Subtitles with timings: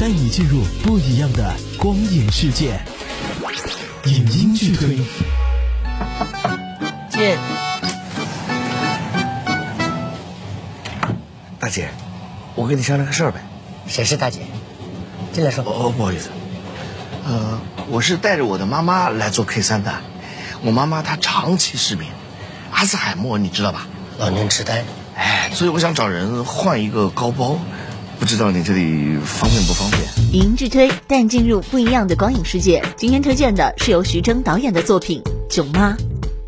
[0.00, 2.80] 带你进入不一样的光影世界。
[4.06, 4.96] 影音剧推，
[7.10, 7.36] 姐，
[11.58, 11.90] 大姐，
[12.54, 13.42] 我跟你商量个事儿呗。
[13.88, 14.40] 谁是大姐？
[15.34, 15.62] 进来说。
[15.64, 16.30] 哦，不好意思，
[17.26, 17.60] 呃，
[17.90, 19.92] 我是带着我的妈妈来做 K 三的。
[20.62, 22.10] 我妈妈她长期失眠，
[22.72, 23.86] 阿兹海默你知道吧？
[24.16, 24.82] 老年痴呆。
[25.14, 27.58] 哎，所以我想找人换一个高包，
[28.20, 30.02] 不知道你这里方便不方便？
[30.34, 32.84] 影音剧推，带你进入不一样的光影世界。
[32.94, 35.92] 今天推荐的是由徐峥导演的作品《囧妈》。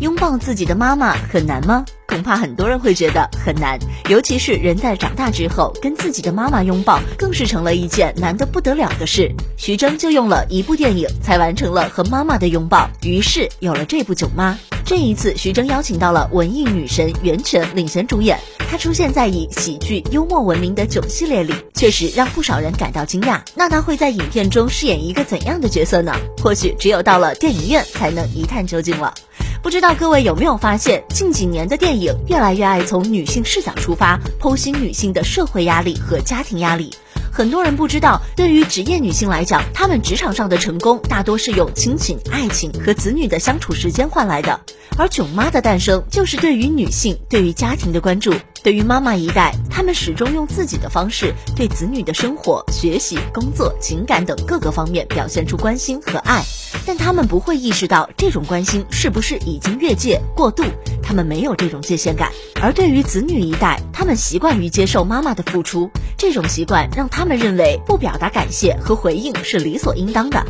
[0.00, 1.84] 拥抱自己的妈妈很难吗？
[2.06, 9.34] 恐怕很多人会觉得很难，尤其是人在长大之后，跟自己的妈妈拥抱，更是成了一件难得不得了的事。
[9.56, 14.52] 徐峥就用了一部电影，才完成了和妈妈的拥抱，于是有了这部《囧妈》。
[14.86, 18.38] 这一次，徐峥邀请到了文艺女神袁泉领衔主演。
[18.70, 23.40] 她出现在以喜剧幽默闻名的囧系列里，确实让不少人感到惊讶。
[23.56, 26.14] 那她会在影片中饰演一个怎样的角色呢？
[26.40, 29.12] 或许只有到了电影院才能一探究竟了。
[29.60, 36.94] 不知道各位有没有发现，近几年的电影越来越爱从女性视角出发，剖析女性的社会压力和家庭压力。
[37.36, 44.58] 很多人不知道，对于职业女性来讲，她们职场上的成功大多是用亲情、爱情和子女的相处时间换来的。
[44.96, 48.32] 而囧妈的诞生，就是对于女性、对于家庭的关注。
[48.62, 56.42] 对于妈妈一代，她们始终用自己的方式，对子女的生活、学习、工作、情感等各个方面表现出关心和爱。
[56.86, 60.64] 但他们不会意识到，这种关心是不是已经越界、过度。
[61.02, 62.32] 他们没有这种界限感。
[62.60, 70.44] 而对于子女一代，他们习惯于接受妈妈的付出，这种习惯让他们认为不表达感谢和回应是理所应当的。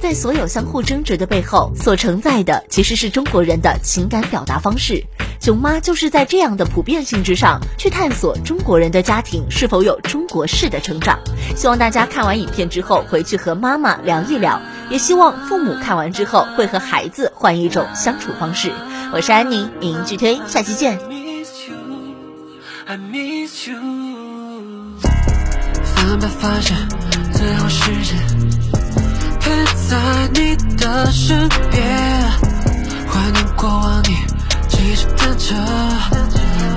[0.00, 5.04] 在所有相互争执的背后，所承载的其实是中国人的情感表达方式。
[5.38, 11.18] 囧妈就是在这样的普遍性之上去探索中国人的家庭是否有中国式的成长。
[11.56, 18.72] 希望大家看完影片之后回去和妈妈聊一聊，也希望父母看完之后会和孩子换一种相处方式。
[19.12, 20.98] 我是安妮，影音剧推，下期见。
[26.02, 26.76] 慢慢发现
[27.32, 28.18] 最后时间，
[29.40, 29.50] 陪
[29.88, 29.96] 在
[30.34, 32.30] 你的身边，
[33.08, 34.16] 怀念过往你
[34.68, 35.54] 骑着单车，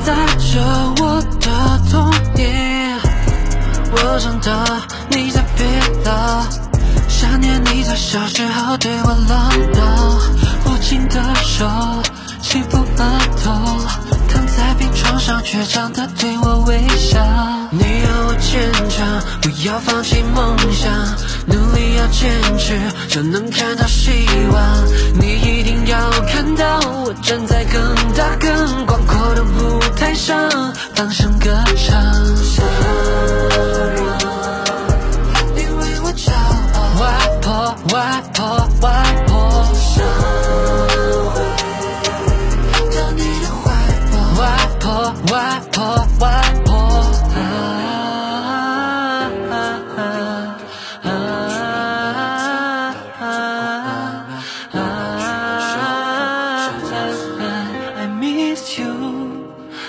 [0.05, 0.61] 载着
[1.01, 1.49] 我的
[1.89, 2.97] 童年。
[3.91, 5.67] 我长大，你在变
[6.05, 6.45] 老，
[7.07, 11.67] 想念你在小时候对我唠叨，握紧的手，
[12.41, 14.14] 轻抚额头。
[14.55, 17.19] 在病床上，倔强的对我微笑。
[17.71, 19.05] 你要我坚强，
[19.41, 20.91] 不要放弃梦想，
[21.45, 22.79] 努力要坚持，
[23.09, 24.87] 就能看到希望。
[25.19, 30.49] 你一定要看到，我站在更大更广阔的舞台上，
[30.93, 32.04] 放声歌唱。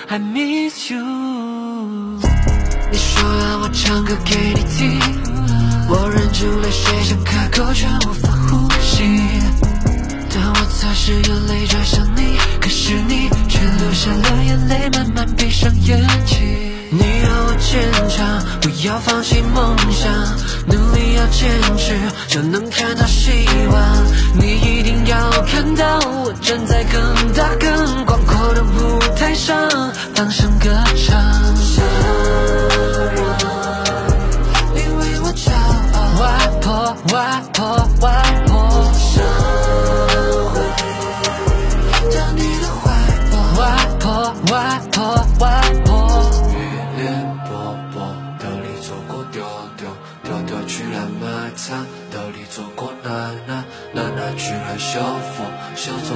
[0.09, 1.03] I miss you。
[2.89, 5.01] 你说要我唱歌给你听，
[5.89, 9.03] 我忍住泪水想开口却无法呼吸，
[10.33, 13.29] 当我擦拭眼泪转向你，可是你。
[13.49, 16.37] 却流下了眼泪，慢慢闭上眼睛。
[16.89, 20.09] 你要我坚强，不要放弃梦想，
[20.67, 21.97] 努力要坚持，
[22.29, 23.29] 就能看到希
[23.71, 24.05] 望。
[24.39, 27.76] 你一定要看到，我站在更大更
[30.17, 31.21] 放声歌唱。
[34.73, 35.51] 你为我骄
[35.93, 36.25] 傲，外
[36.59, 37.15] 婆，外
[37.53, 37.61] 婆，
[38.01, 38.07] 外
[38.47, 38.57] 婆。
[44.49, 45.91] 外婆，外婆，
[46.49, 46.55] 雨
[46.97, 47.95] 帘薄薄，
[48.39, 49.43] 兜里走过丢
[49.77, 49.87] 丢，
[50.23, 53.09] 丢丢去了埋藏，兜里走过奶
[53.45, 53.63] 奶，
[53.93, 54.99] 奶奶去了修
[55.35, 55.43] 复，
[55.75, 56.15] 修走